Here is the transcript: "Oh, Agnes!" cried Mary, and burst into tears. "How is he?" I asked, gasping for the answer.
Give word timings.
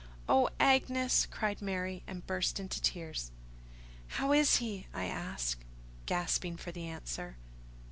"Oh, 0.27 0.49
Agnes!" 0.59 1.27
cried 1.29 1.61
Mary, 1.61 2.01
and 2.07 2.25
burst 2.25 2.59
into 2.59 2.81
tears. 2.81 3.29
"How 4.17 4.33
is 4.33 4.55
he?" 4.55 4.87
I 4.95 5.05
asked, 5.05 5.63
gasping 6.07 6.57
for 6.57 6.71
the 6.71 6.87
answer. 6.87 7.37